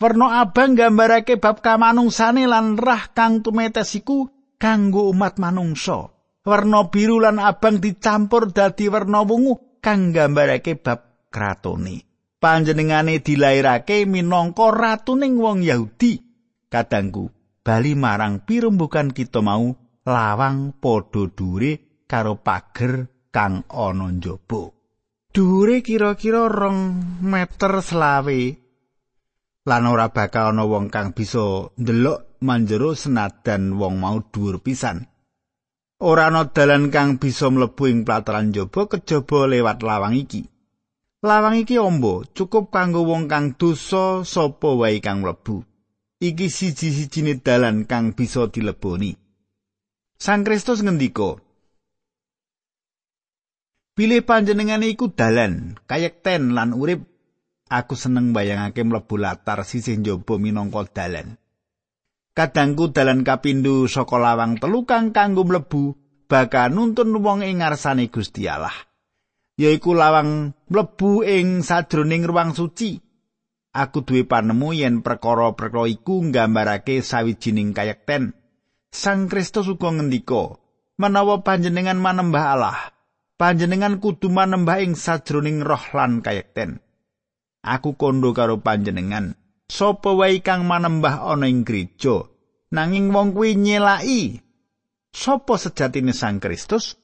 Werna 0.00 0.40
abang 0.40 0.72
nggambarake 0.72 1.36
bab 1.36 1.60
kamanungsane 1.60 2.48
lan 2.48 2.80
rah 2.80 3.12
kang 3.12 3.44
tumetes 3.44 3.92
iku 3.92 4.28
kanggo 4.56 5.12
umat 5.12 5.36
manungsa. 5.36 6.08
Werna 6.48 6.88
biru 6.88 7.20
lan 7.20 7.36
abang 7.36 7.76
dicampur 7.76 8.56
dadi 8.56 8.88
werna 8.88 9.20
wungu 9.20 9.80
kang 9.84 10.16
nggambarake 10.16 10.80
bab 10.80 11.28
kratone. 11.28 12.08
panjenengane 12.38 13.18
dilairake 13.18 14.06
minangka 14.06 14.70
ratuning 14.70 15.42
wong 15.42 15.66
Yahudi 15.66 16.27
kadangku 16.72 17.32
bali 17.64 17.92
marang 17.98 18.44
pirembugan 18.44 19.12
kita 19.12 19.44
mau 19.44 19.74
lawang 20.08 20.76
padha 20.76 21.28
dure 21.32 22.04
karo 22.08 22.40
pager 22.40 23.08
kang 23.28 23.64
ana 23.68 24.08
njaba 24.08 24.72
dure 25.32 25.84
kira-kira 25.84 26.48
rong 26.48 26.78
meter 27.20 27.84
selawe 27.84 28.40
lan 29.68 29.84
ora 29.84 30.08
bakal 30.08 30.56
ana 30.56 30.64
wong 30.64 30.88
kang 30.88 31.12
bisa 31.12 31.68
ndelok 31.76 32.40
manjero 32.40 32.96
senadan 32.96 33.76
wong 33.76 34.00
mau 34.00 34.16
dhuwur 34.24 34.64
pisan. 34.64 35.04
Ora 36.00 36.32
ana 36.32 36.48
dalan 36.48 36.88
kang 36.88 37.20
bisa 37.20 37.52
mlebu 37.52 37.84
ing 37.92 38.08
plataran 38.08 38.48
jaba 38.56 38.88
kejaba 38.88 39.44
lewat 39.44 39.84
lawang 39.84 40.16
iki. 40.16 40.48
Lawang 41.20 41.60
iki 41.60 41.76
ombo 41.76 42.24
cukup 42.32 42.72
kanggo 42.72 43.04
wong 43.04 43.28
kang 43.28 43.60
dosa 43.60 44.24
sapa 44.24 44.72
wae 44.72 45.04
kang 45.04 45.20
mlebu. 45.20 45.67
Iki 46.18 46.50
siji-sijine 46.50 47.38
dalan 47.38 47.86
kang 47.86 48.10
bisa 48.10 48.50
dileboni. 48.50 49.14
Sang 50.18 50.42
Kristus 50.42 50.82
ngendika, 50.82 51.38
Pilih 53.94 54.22
panjenengan 54.22 54.82
iku 54.86 55.10
dalan, 55.10 55.74
kayekten 55.90 56.54
lan 56.54 56.70
urip 56.74 57.02
aku 57.66 57.98
seneng 57.98 58.30
bayangake 58.30 58.86
mlebu 58.86 59.18
latar 59.18 59.66
sisih 59.66 59.98
njaba 59.98 60.38
minangka 60.38 60.86
dalan. 60.90 61.34
Kadangku 62.34 62.94
dalan 62.94 63.26
kapindho 63.26 63.90
saka 63.90 64.18
lawang 64.18 64.62
telu 64.62 64.86
kang 64.86 65.10
kanggo 65.10 65.42
mlebu 65.42 65.98
bakal 66.30 66.70
nuntun 66.70 67.10
wong 67.18 67.42
ing 67.42 67.58
ngarsane 67.58 68.06
Gusti 68.06 68.46
Allah. 68.46 68.74
Yaiku 69.58 69.94
lawang 69.94 70.54
mlebu 70.70 71.26
ing 71.26 71.66
sajroning 71.66 72.22
ruang 72.22 72.54
suci. 72.54 73.02
Aku 73.72 74.04
duwe 74.04 74.24
panemu 74.24 74.72
yen 74.74 74.94
perkara-perkara 75.04 75.86
iku 75.88 76.24
nggambarake 76.24 77.04
sawijining 77.04 77.76
kayekten. 77.76 78.32
Sang 78.88 79.28
Kristus 79.28 79.68
uga 79.68 79.92
ngendika, 79.92 80.56
menawa 80.96 81.44
panjenengan 81.44 82.00
manembah 82.00 82.44
Allah, 82.56 82.78
panjenengan 83.36 84.00
kudu 84.00 84.32
manembah 84.32 84.80
ing 84.80 84.96
sajroning 84.96 85.60
roh 85.60 85.84
lan 85.92 86.24
kayekten. 86.24 86.80
aku 87.68 87.98
kondo 87.98 88.32
karo 88.32 88.62
panjenengan 88.62 89.34
sapa 89.68 90.14
wae 90.14 90.40
kang 90.40 90.64
manembah 90.64 91.28
ana 91.28 91.50
ing 91.50 91.66
gereja 91.66 92.24
nanging 92.72 93.10
wong 93.12 93.34
kuwi 93.34 93.58
nyelaki 93.58 94.40
sapa 95.12 95.60
sejatine 95.60 96.14
Sang 96.14 96.40
Kristus 96.40 96.96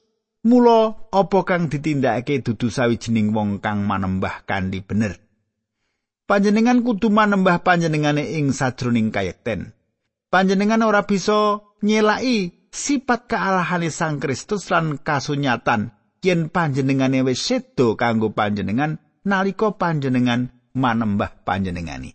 mula 0.45 1.09
apa 1.13 1.39
kang 1.45 1.67
ditindakake 1.69 2.41
dudu 2.41 2.73
sawijining 2.73 3.33
wong 3.33 3.61
kang 3.61 3.83
manembah 3.85 4.45
kanthi 4.47 4.81
bener 4.81 5.21
panjenengan 6.25 6.81
kudu 6.81 7.13
manembah 7.13 7.61
panjenengane 7.61 8.37
ing 8.37 8.53
sajroning 8.53 9.09
kayekten 9.13 9.73
panjenengan 10.33 10.83
ora 10.83 11.05
bisa 11.05 11.63
nyelaki 11.85 12.65
sifat 12.75 13.31
kealahane 13.31 13.87
Sang 13.87 14.19
Kristus 14.19 14.67
lan 14.67 14.99
kasunyatan 14.99 15.95
yen 16.19 16.51
panjenengane 16.51 17.23
wis 17.23 17.39
sedo 17.39 17.95
kanggo 17.95 18.35
panjenengan 18.35 18.99
nalika 19.23 19.71
panjenengan 19.79 20.51
manembah 20.75 21.31
panjenengani. 21.47 22.11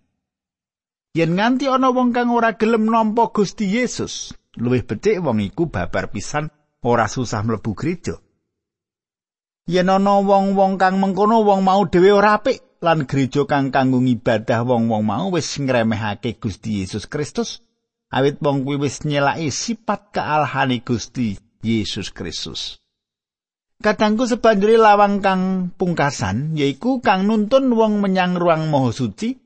Yen 1.17 1.35
nganti 1.35 1.67
ana 1.67 1.90
wong 1.90 2.14
kang 2.14 2.31
ora 2.31 2.55
gelem 2.55 2.87
nampa 2.87 3.35
Gusti 3.35 3.67
Yesus, 3.67 4.37
luwih 4.55 4.87
becik 4.87 5.19
wong 5.19 5.43
iku 5.43 5.67
babar 5.67 6.12
pisan 6.12 6.52
ora 6.87 7.11
susah 7.11 7.43
mlebu 7.43 7.75
gereja. 7.75 8.15
Yen 9.67 9.91
ana 9.91 10.23
wong-wong 10.23 10.78
kang 10.78 11.02
mengkono 11.02 11.43
wong 11.43 11.67
mau 11.67 11.82
dhewe 11.89 12.15
ora 12.15 12.39
apik 12.39 12.70
lan 12.80 13.04
gereja 13.04 13.45
kang 13.45 13.69
kanggo 13.69 14.00
ibadah 14.00 14.64
wong-wong 14.64 15.04
mau 15.04 15.28
wis 15.28 15.60
ngremehake 15.60 16.40
Gusti 16.40 16.80
Yesus 16.80 17.04
Kristus, 17.04 17.60
awit 18.08 18.40
wong 18.40 18.64
kuwi 18.64 18.88
wis 18.88 19.04
nyelaki 19.04 19.52
sifat 19.52 20.16
kealahane 20.16 20.80
Gusti 20.80 21.36
Yesus 21.60 22.08
Kristus. 22.08 22.80
Kadangku 23.80 24.28
sebanjuri 24.28 24.76
lawang 24.76 25.25
kang 25.25 25.73
pungkasan 25.76 26.56
yaiku 26.56 27.00
kang 27.00 27.25
nuntun 27.25 27.73
wong 27.73 28.04
menyang 28.04 28.36
ruang 28.36 28.69
maha 28.69 28.93
suci 28.93 29.40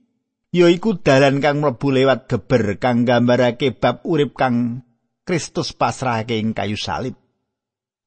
yaiku 0.51 0.99
dalan 0.99 1.39
kang 1.39 1.63
mlebu 1.63 1.95
lewat 1.95 2.27
geber 2.27 2.79
kang 2.83 3.07
gambarake 3.07 3.75
bab 3.75 4.03
urip 4.03 4.35
kang 4.35 4.87
Kristus 5.23 5.71
pasrahake 5.71 6.39
ing 6.39 6.51
kayu 6.51 6.75
salib. 6.75 7.15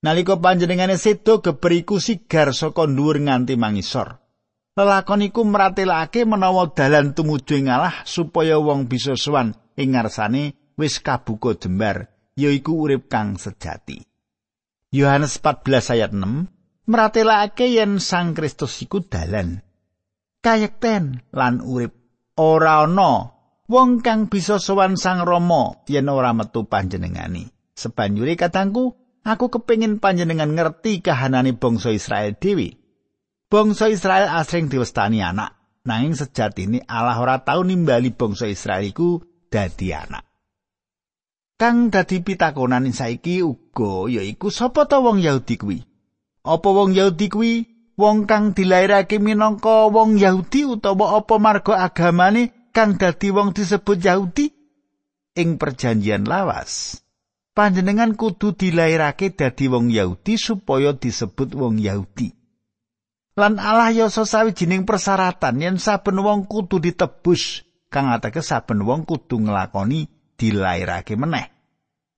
Nalika 0.03 0.39
panjenengane 0.39 0.99
sedo 0.99 1.39
geber 1.39 1.83
iku 1.83 1.99
sigar 1.99 2.51
saka 2.51 2.87
dhuwur 2.87 3.23
nganti 3.23 3.55
mangisor. 3.55 4.26
Lelakon 4.77 5.25
iku 5.25 5.41
meratelake 5.41 6.21
menawa 6.29 6.69
dalan 6.69 7.17
tumuju 7.17 7.57
ing 7.57 7.73
Allah 7.73 8.05
supaya 8.05 8.61
wong 8.61 8.85
bisa 8.85 9.17
sowan. 9.17 9.57
Ing 9.73 9.97
ngarsane 9.97 10.53
wis 10.77 11.01
kabuka 11.01 11.57
jembar 11.57 12.13
yaiku 12.37 12.85
urip 12.85 13.09
kang 13.09 13.41
sejati. 13.41 14.05
Yohanes 14.93 15.41
14 15.41 15.97
ayat 15.97 16.13
6 16.13 16.85
meratelake 16.93 17.73
yen 17.73 17.97
Sang 17.97 18.37
Kristus 18.37 18.77
iku 18.85 19.01
dalan. 19.01 19.65
Kayekten 20.45 21.25
lan 21.33 21.65
urip. 21.65 21.97
Ora 22.37 22.85
ana 22.85 23.33
wong 23.65 24.05
kang 24.05 24.29
bisa 24.29 24.61
sowan 24.61 24.93
Sang 24.93 25.25
Rama 25.25 25.89
yen 25.89 26.05
ora 26.05 26.37
metu 26.37 26.69
panjenengani. 26.69 27.49
Sebanjure 27.73 28.37
katangku 28.37 28.93
aku 29.25 29.49
kepingin 29.49 29.97
panjenengan 29.97 30.53
ngerti 30.53 31.01
kahanane 31.01 31.57
bangsa 31.57 31.89
Israel 31.89 32.37
dewi 32.37 32.77
bangsa 33.47 33.87
Israel 33.87 34.27
asring 34.31 34.67
diwestani 34.67 35.23
anak. 35.23 35.55
Nanging 35.87 36.19
sejatine 36.19 36.83
Allah 36.83 37.15
ora 37.15 37.39
tau 37.47 37.63
nimbali 37.63 38.11
bangsa 38.11 38.51
Israel 38.51 38.83
iku 38.83 39.23
dadi 39.47 39.95
anak. 39.95 40.27
Kang 41.55 41.89
dadi 41.89 42.21
pitakonan 42.21 42.91
saiki 42.91 43.41
uga 43.41 44.11
yaiku 44.11 44.51
sapa 44.51 44.85
ta 44.85 44.99
wong 44.99 45.23
Yahudi 45.23 45.55
kuwi? 45.57 45.79
Apa 46.43 46.69
wong 46.69 46.91
Yahudi 46.93 47.27
kuwi? 47.31 47.53
Wong 47.97 48.29
kang 48.29 48.53
dilairake 48.53 49.17
minangka 49.17 49.89
wong 49.89 50.21
Yahudi 50.21 50.69
utawa 50.69 51.17
apa 51.17 51.41
marga 51.41 51.81
agamane 51.81 52.69
kang 52.69 52.99
dadi 52.99 53.33
wong 53.33 53.57
disebut 53.57 53.97
Yahudi? 54.05 54.53
Ing 55.33 55.57
perjanjian 55.57 56.29
lawas 56.29 57.01
panjenengan 57.57 58.13
kudu 58.13 58.53
dilairake 58.53 59.33
dadi 59.33 59.65
wong 59.65 59.89
Yahudi 59.89 60.37
supaya 60.37 60.93
disebut 60.93 61.57
wong 61.57 61.81
Yahudi 61.81 62.36
lan 63.37 63.61
Allah 63.61 63.93
ya 63.93 64.09
sawijining 64.09 64.83
persyaratan 64.83 65.61
yen 65.61 65.77
saben 65.77 66.17
wong 66.17 66.49
kudu 66.49 66.81
ditebus 66.81 67.61
kang 67.93 68.09
atake 68.09 68.41
saben 68.41 68.81
wong 68.81 69.05
kudu 69.05 69.37
nglakoni 69.37 70.33
dilairake 70.33 71.13
meneh. 71.13 71.53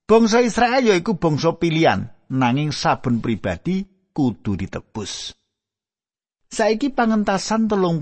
Bangsa 0.08 0.42
Israel 0.42 0.82
ya 0.82 0.96
iku 0.98 1.22
bangsa 1.22 1.54
pilihan, 1.60 2.10
nanging 2.34 2.74
saben 2.74 3.22
pribadi 3.22 3.86
kudu 4.16 4.58
ditebus. 4.58 5.38
Saiki 6.50 6.90
pangentasan 6.90 7.70
38 7.70 8.02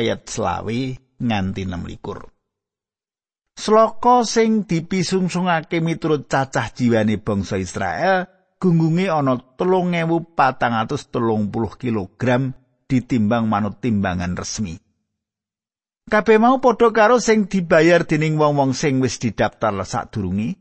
ayat 0.00 0.24
selawe 0.24 0.80
nganti 1.20 1.62
26. 1.68 2.32
Sloka 3.52 4.24
sing 4.24 4.64
dipisungsungake 4.64 5.84
miturut 5.84 6.24
cacah 6.24 6.72
jiwane 6.72 7.20
bangsa 7.20 7.60
Israel 7.60 8.24
gunggunge 8.62 9.10
ana 9.10 9.42
3430 9.58 11.82
kg 11.82 12.22
ditimbang 12.86 13.50
manut 13.50 13.82
timbangan 13.82 14.38
resmi. 14.38 14.78
Kabeh 16.06 16.38
mau 16.38 16.62
padha 16.62 16.94
karo 16.94 17.18
sing 17.18 17.50
dibayar 17.50 18.06
dening 18.06 18.38
wong-wong 18.38 18.70
sing 18.70 19.02
wis 19.02 19.18
didaftar 19.18 19.74
sadurunge. 19.82 20.54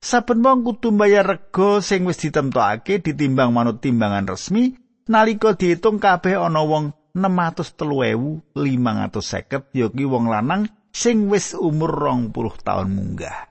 Saben 0.00 0.40
wong 0.44 0.64
kudu 0.64 0.92
mbayar 0.96 1.24
rega 1.24 1.80
sing 1.84 2.08
wis 2.08 2.20
ditemtokake 2.20 3.00
ditimbang 3.04 3.52
manut 3.52 3.80
timbangan 3.84 4.28
resmi 4.28 4.76
nalika 5.08 5.56
diitung 5.56 5.98
kabeh 6.00 6.36
ana 6.36 6.64
wong 6.64 6.92
603.550 7.16 9.72
yoki 9.72 10.04
wong 10.04 10.28
lanang 10.28 10.68
sing 10.92 11.32
wis 11.32 11.56
umur 11.56 11.96
20 11.96 12.60
tahun 12.60 12.92
munggah. 12.92 13.48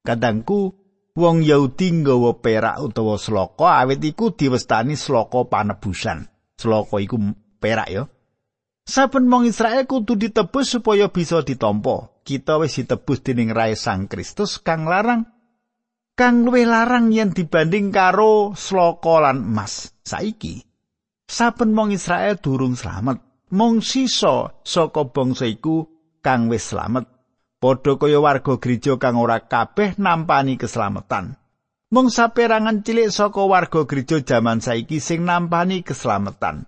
Kadangku 0.00 0.79
wong 1.16 1.42
Yahudi 1.42 2.02
nggawa 2.02 2.38
perak 2.38 2.78
utawa 2.82 3.18
sloka 3.18 3.82
awit 3.82 4.02
iku 4.02 4.34
diwestani 4.34 4.94
sloka 4.94 5.46
panebusan. 5.46 6.28
Sloka 6.54 6.96
iku 7.02 7.16
perak 7.58 7.88
ya. 7.90 8.04
Saben 8.90 9.30
wong 9.30 9.46
Israel 9.46 9.86
kudu 9.86 10.18
ditebus 10.18 10.74
supaya 10.78 11.06
bisa 11.12 11.46
ditampa. 11.46 12.10
Kita 12.26 12.58
wis 12.58 12.78
ditebus 12.78 13.22
dening 13.22 13.54
Rai 13.54 13.78
Sang 13.78 14.10
Kristus 14.10 14.58
kang 14.58 14.86
larang 14.86 15.26
kang 16.18 16.44
luwih 16.44 16.66
larang 16.66 17.14
yen 17.14 17.30
dibanding 17.30 17.94
karo 17.94 18.52
sloka 18.58 19.22
lan 19.22 19.46
emas. 19.46 19.94
Saiki 20.02 20.66
saben 21.30 21.70
wong 21.78 21.94
Israel 21.94 22.34
durung 22.42 22.74
slamet. 22.74 23.22
Mung 23.50 23.82
sisa 23.82 24.62
saka 24.62 25.10
bangsa 25.10 25.46
iku 25.46 25.86
kang 26.22 26.50
wis 26.50 26.70
slamet. 26.74 27.19
Padha 27.60 28.00
kaya 28.00 28.24
warga 28.24 28.56
gereja 28.56 28.96
kang 28.96 29.20
ora 29.20 29.44
kabeh 29.44 30.00
nampani 30.00 30.56
keselamatan. 30.56 31.36
Mung 31.92 32.08
saperangan 32.08 32.80
cilik 32.80 33.12
saka 33.12 33.44
warga 33.44 33.84
gereja 33.84 34.24
jaman 34.24 34.64
saiki 34.64 34.96
sing 34.96 35.28
nampani 35.28 35.84
keselamatan. 35.84 36.64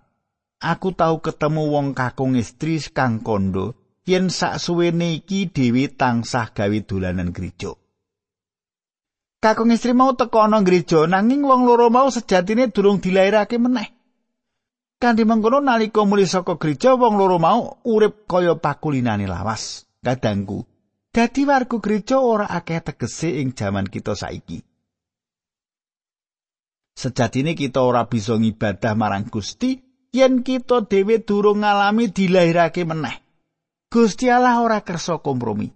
aku 0.62 0.94
tau 0.94 1.18
ketemu 1.18 1.62
wong 1.74 1.87
kakung 1.92 2.38
istri 2.38 2.78
kang 2.94 3.18
kondo 3.18 3.74
yen 4.07 4.31
sak 4.31 4.62
suwene 4.62 5.18
iki 5.18 5.50
dhewe 5.50 5.90
tansah 5.90 6.55
gawe 6.55 6.78
dolanan 6.87 7.35
gereja. 7.35 7.74
Kakung 9.42 9.74
istri 9.74 9.90
mau 9.90 10.14
teko 10.14 10.38
ana 10.38 10.62
gereja 10.62 11.11
nanging 11.11 11.42
wong 11.42 11.66
loro 11.66 11.90
mau 11.90 12.07
sejatine 12.14 12.70
durung 12.70 13.02
dilairake 13.02 13.59
meneh. 13.59 13.90
Kanthi 15.02 15.26
mengkono 15.26 15.59
nalika 15.59 16.07
muli 16.07 16.31
saka 16.31 16.55
gereja 16.62 16.94
wong 16.94 17.18
loro 17.18 17.42
mau 17.42 17.83
urip 17.83 18.31
kaya 18.31 18.55
pakulinane 18.55 19.26
lawas. 19.26 19.83
Kadangku, 20.02 20.66
dadi 21.12 21.44
warga 21.44 21.77
gereja 21.77 22.16
ora 22.18 22.48
akeh 22.48 22.81
tegese 22.81 23.37
ing 23.44 23.53
jaman 23.53 23.85
kita 23.85 24.16
saiki. 24.16 24.64
Sejatine 26.96 27.53
kita 27.53 27.85
ora 27.85 28.09
bisa 28.09 28.37
ngibadah 28.37 28.96
marang 28.96 29.29
Gusti 29.29 29.81
yen 30.12 30.40
kita 30.40 30.88
dhewe 30.88 31.20
durung 31.20 31.61
ngalami 31.61 32.09
dilahirake 32.09 32.85
meneh. 32.88 33.20
Gusti 33.92 34.33
Allah 34.33 34.61
ora 34.64 34.81
kersa 34.81 35.20
kompromi. 35.20 35.68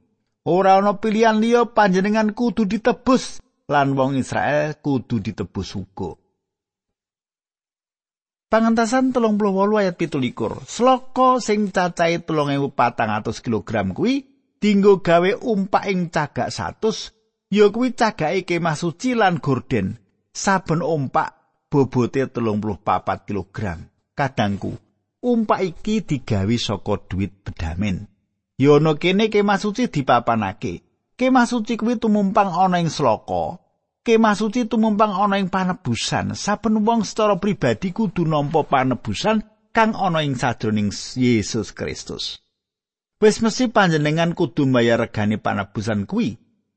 Ora 0.47 0.81
ana 0.81 0.97
pilihan 0.97 1.37
liya 1.37 1.69
panjenengan 1.69 2.33
kudu 2.33 2.65
ditebus 2.65 3.45
lan 3.69 3.93
wong 3.93 4.17
Israel 4.17 4.79
kudu 4.81 5.21
ditebus 5.21 5.77
uga. 5.77 6.17
Pangentasan 8.47 9.11
telung 9.11 9.35
puluh 9.37 9.53
wolu 9.53 9.83
ayat 9.83 9.99
pitulikur. 9.99 10.63
Sloko 10.65 11.43
sing 11.43 11.75
cacahe 11.75 12.23
telung 12.23 12.49
ewu 12.55 12.71
patang 12.71 13.11
atus 13.11 13.43
kilogram 13.43 13.91
kuwi 13.91 14.36
dinggo 14.67 14.99
gawe 14.99 15.47
umpak 15.47 15.87
ing 15.87 16.11
cagak 16.11 16.51
satus 16.51 17.15
ya 17.55 17.71
kuwi 17.71 17.95
cagake 17.95 18.43
kemah 18.43 18.75
suci 18.75 19.15
lan 19.15 19.39
gorden. 19.39 20.03
Saben 20.35 20.83
umpak 20.83 21.63
bobote 21.71 22.27
telung 22.27 22.59
puluh 22.59 22.83
papat 22.83 23.31
kilogram. 23.31 23.87
Kadangku, 24.19 24.75
umpak 25.23 25.63
iki 25.63 26.03
digawe 26.03 26.57
saka 26.59 26.99
duit 27.07 27.47
bedamin. 27.47 28.11
Yono 28.59 28.99
kene 28.99 29.31
kemah 29.31 29.63
suci 29.63 29.87
dipapanake. 29.87 30.83
Kemah 31.15 31.47
suci 31.47 31.79
kuwi 31.79 32.03
tumumpang 32.03 32.51
ana 32.51 32.83
ing 32.83 32.91
sloko. 32.91 33.63
kemah 34.03 34.35
suci 34.35 34.67
tumumpang 34.67 35.15
ana 35.15 35.39
ing 35.39 35.47
panebusan 35.51 36.35
saben 36.39 36.83
wong 36.87 37.03
secara 37.03 37.39
pribadi 37.43 37.91
kudu 37.91 38.23
nampa 38.23 38.63
panebusan 38.63 39.43
kang 39.75 39.99
ana 39.99 40.23
ing 40.23 40.39
sadroning 40.39 40.95
Yesus 41.19 41.75
Kristus 41.75 42.46
wis 43.23 43.41
mesti 43.41 43.73
panjenengan 43.73 44.37
kudu 44.37 44.69
mbayar 44.69 45.01
regane 45.01 45.41
panebusan 45.41 46.05
kuwi. 46.05 46.37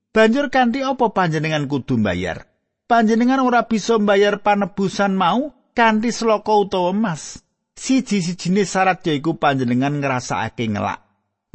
Banjur 0.09 0.49
kanthi 0.49 0.81
apa 0.81 1.13
panjenengan 1.13 1.69
kudu 1.69 2.01
mbayar? 2.01 2.49
Panjenengan 2.89 3.45
ora 3.45 3.69
bisa 3.69 4.01
mbayar 4.01 4.41
panebusan 4.41 5.13
mau 5.13 5.53
kanthi 5.77 6.09
sloka 6.09 6.55
utawa 6.57 6.89
emas. 6.89 7.45
Siji-sijine 7.79 8.67
syarat 8.67 9.05
yaiku 9.07 9.39
panjenengan 9.39 10.01
ngrasakake 10.01 10.67
ngelak. 10.67 11.05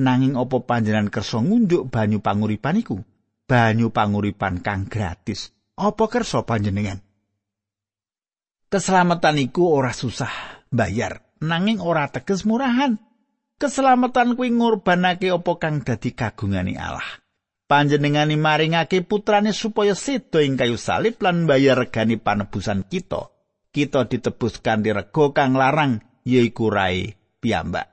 Nanging 0.00 0.34
apa 0.34 0.62
panjenengan 0.64 1.12
kersa 1.12 1.38
ngunjuk 1.42 1.92
banyu 1.92 2.18
panguripan 2.24 2.80
iku? 2.80 2.96
Banyu 3.44 3.92
panguripan 3.92 4.64
kang 4.64 4.88
gratis. 4.88 5.52
Apa 5.76 6.06
kersa 6.08 6.46
panjenengan? 6.46 7.02
Keselamatan 8.72 9.38
iku 9.38 9.70
ora 9.70 9.94
susah 9.94 10.64
bayar, 10.66 11.22
nanging 11.38 11.78
ora 11.78 12.10
teges 12.10 12.42
murahan. 12.42 12.98
Keselamatan 13.54 14.34
kuwi 14.34 14.50
ngorbanake 14.50 15.30
apa 15.30 15.52
kang 15.62 15.86
dadi 15.86 16.10
kagungane 16.10 16.74
Allah. 16.74 17.22
Panjenengani 17.64 18.36
maringake 18.36 19.06
putrane 19.06 19.54
supaya 19.54 19.96
sedo 19.96 20.42
ing 20.42 20.58
kayu 20.58 20.76
salib 20.76 21.16
lan 21.22 21.46
bayar 21.48 21.80
regani 21.80 22.20
panebusan 22.20 22.84
kita. 22.90 23.30
Kita 23.70 24.06
ditebus 24.10 24.60
kanthi 24.60 24.92
rega 24.92 25.24
kang 25.32 25.56
larang 25.56 26.02
yaiku 26.26 26.68
rai 26.68 27.14
piyambak. 27.40 27.88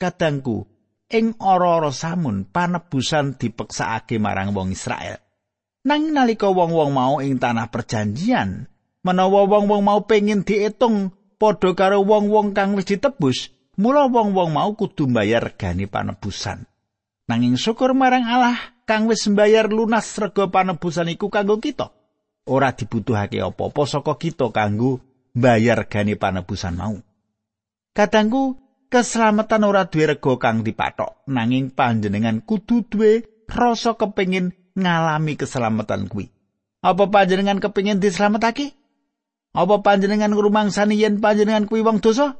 Kadangku, 0.00 0.64
ing 1.12 1.36
ora-ora 1.42 1.92
samun 1.92 2.48
panebusan 2.48 3.36
dipeksakake 3.36 4.16
marang 4.16 4.56
wong 4.56 4.72
Israel. 4.72 5.20
Nang 5.84 6.12
nalika 6.12 6.48
wong-wong 6.48 6.92
mau 6.92 7.14
ing 7.20 7.36
tanah 7.40 7.68
perjanjian, 7.68 8.68
menawa 9.04 9.48
wong-wong 9.48 9.82
mau 9.84 10.00
pengin 10.04 10.44
diitung 10.44 11.12
padha 11.40 11.72
karo 11.76 12.04
wong-wong 12.04 12.52
kang 12.52 12.76
wis 12.76 12.88
ditebus, 12.88 13.52
mula 13.80 14.12
wong-wong 14.12 14.52
mau 14.52 14.76
kudu 14.76 15.08
mbayar 15.08 15.40
regane 15.40 15.88
panebusan. 15.88 16.68
Nanging 17.32 17.56
syukur 17.56 17.96
marang 17.96 18.28
Allah 18.28 18.76
kang 18.84 19.08
wis 19.08 19.24
mbayar 19.24 19.72
lunas 19.72 20.12
rega 20.20 20.52
panebusan 20.52 21.08
iku 21.08 21.32
kanggo 21.32 21.56
kita. 21.56 21.88
Ora 22.44 22.76
dibutuhake 22.76 23.40
apa-apa 23.40 23.82
saka 23.88 24.20
kita 24.20 24.52
kanggo 24.52 25.00
mbayar 25.32 25.88
regane 25.88 26.20
panebusan 26.20 26.76
mau. 26.76 27.00
Kadangku 27.96 28.60
keselamatan 28.92 29.64
ora 29.64 29.88
duwe 29.88 30.12
rega 30.12 30.34
kang 30.36 30.60
dipatok, 30.60 31.24
nanging 31.30 31.72
panjenengan 31.72 32.44
kudu 32.44 32.84
duwe 32.84 33.24
rasa 33.48 33.96
kepengin 33.96 34.52
ngalami 34.76 35.40
keselamatan 35.40 36.10
kuwi. 36.10 36.28
Apa 36.84 37.08
panjenengan 37.08 37.60
kepingin 37.60 38.00
dislametake? 38.00 38.76
Apa 39.52 39.82
panjenengan 39.82 40.32
ngrumangsani 40.32 40.96
yen 40.96 41.20
panjenengan 41.20 41.66
kuwi 41.68 41.82
wong 41.82 42.00
dosa? 42.00 42.38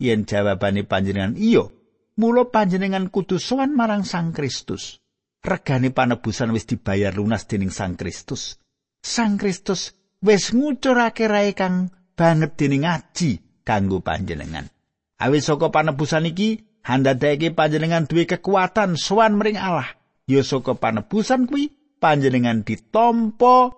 Yen 0.00 0.24
jawabane 0.24 0.88
panjenengan 0.88 1.36
iya, 1.36 1.68
mula 2.16 2.48
panjenengan 2.48 3.12
kudu 3.12 3.36
sowan 3.36 3.76
marang 3.76 4.08
Sang 4.08 4.32
Kristus. 4.32 4.98
Regane 5.44 5.92
panebusan 5.92 6.56
wis 6.56 6.64
dibayar 6.64 7.12
lunas 7.12 7.44
dening 7.44 7.68
Sang 7.68 8.00
Kristus. 8.00 8.56
Sang 9.04 9.36
Kristus 9.36 9.92
wis 10.24 10.56
ngucurake 10.56 11.28
rae 11.28 11.52
kang 11.52 11.92
banget 12.16 12.56
dening 12.56 12.88
aji 12.88 13.44
kanggo 13.64 14.00
panjenengan. 14.00 14.72
Awit 15.20 15.44
saka 15.44 15.68
panebusan 15.68 16.32
iki, 16.32 16.80
handadake 16.80 17.52
panjenengan 17.52 18.08
duwe 18.08 18.24
kekuatan 18.24 18.96
sowan 18.96 19.36
mring 19.36 19.60
Allah. 19.60 20.00
ya 20.30 20.46
saka 20.46 20.78
panebusan 20.78 21.50
kuwi 21.50 21.74
panjenengan 21.98 22.62
ditampa 22.62 23.74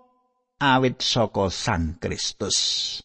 awit 0.60 1.00
saka 1.00 1.48
Sang 1.48 1.96
Kristus. 1.96 3.00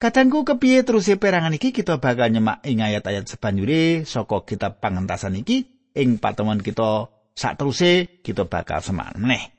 Kadangku 0.00 0.48
kepiye 0.48 0.80
terus 0.80 1.12
perangan 1.12 1.52
iki 1.52 1.76
kita 1.76 2.00
bakal 2.00 2.32
nyemak 2.32 2.64
ing 2.64 2.80
ayat-ayat 2.80 3.28
sebanjure 3.28 4.08
saka 4.08 4.48
kitab 4.48 4.80
pangentasan 4.80 5.36
iki 5.36 5.68
ing 5.92 6.16
patemon 6.16 6.64
kita 6.64 7.12
sak 7.36 7.60
teruse 7.60 8.08
kita 8.24 8.48
bakal 8.48 8.80
semak 8.80 9.12
meneh. 9.20 9.52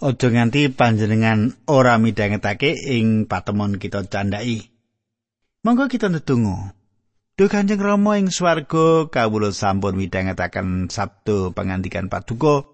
Aja 0.00 0.32
nganti 0.32 0.72
panjenengan 0.72 1.52
ora 1.68 2.00
midhangetake 2.00 2.72
ing 2.72 3.28
patemon 3.28 3.76
kita 3.76 4.08
candai. 4.08 4.64
Monggo 5.60 5.92
kita 5.92 6.08
ndedonga. 6.08 6.72
Duh 7.36 7.50
Kanjeng 7.52 7.84
Rama 7.84 8.16
ing 8.16 8.32
swarga 8.32 9.12
kawula 9.12 9.52
sampun 9.52 10.00
midhangetaken 10.00 10.88
sabdo 10.88 11.52
pangandikan 11.52 12.08
paduka. 12.08 12.64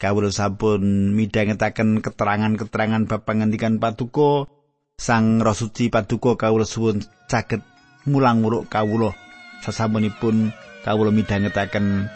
Kawula 0.00 0.32
sampun 0.32 1.12
midhangetaken 1.12 2.00
keterangan-keterangan 2.00 3.04
bab 3.04 3.20
pangandikan 3.28 3.76
paduka. 3.76 4.48
Sang 4.96 5.44
Rasuci 5.44 5.92
paduka 5.92 6.40
kawula 6.40 6.64
suwun 6.64 7.04
saged 7.28 7.60
mulang 8.08 8.40
muruk 8.40 8.72
kawula 8.72 9.12
sasampunipun 9.60 10.56
kawula 10.88 11.12
midhangetaken 11.12 12.08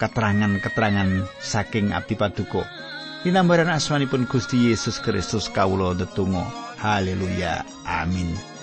keterangan-keterangan 0.00 1.28
saking 1.44 1.92
abdi 1.92 2.16
paduka. 2.16 2.64
Dinambaran 3.28 3.68
asmanipun 3.68 4.24
Gusti 4.24 4.72
Yesus 4.72 5.04
Kristus 5.04 5.52
kawula 5.52 5.92
ndedonga. 5.92 6.48
Haleluya. 6.80 7.60
Amin. 7.84 8.53